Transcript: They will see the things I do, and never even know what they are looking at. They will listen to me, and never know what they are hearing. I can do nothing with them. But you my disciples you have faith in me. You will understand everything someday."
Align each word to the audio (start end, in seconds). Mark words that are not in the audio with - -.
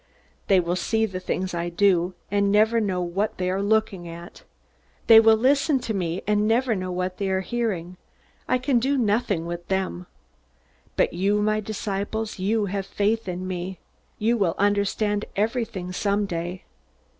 They 0.47 0.59
will 0.59 0.75
see 0.75 1.05
the 1.05 1.19
things 1.19 1.53
I 1.53 1.69
do, 1.69 2.15
and 2.31 2.51
never 2.51 2.77
even 2.77 2.87
know 2.87 3.03
what 3.03 3.37
they 3.37 3.51
are 3.51 3.61
looking 3.61 4.07
at. 4.09 4.41
They 5.05 5.19
will 5.19 5.35
listen 5.37 5.77
to 5.77 5.93
me, 5.93 6.23
and 6.25 6.47
never 6.47 6.73
know 6.73 6.91
what 6.91 7.17
they 7.19 7.29
are 7.29 7.41
hearing. 7.41 7.97
I 8.47 8.57
can 8.57 8.79
do 8.79 8.97
nothing 8.97 9.45
with 9.45 9.67
them. 9.67 10.07
But 10.95 11.13
you 11.13 11.39
my 11.43 11.59
disciples 11.59 12.39
you 12.39 12.65
have 12.65 12.87
faith 12.87 13.27
in 13.27 13.47
me. 13.47 13.77
You 14.17 14.37
will 14.37 14.55
understand 14.57 15.25
everything 15.35 15.91
someday." 15.91 16.63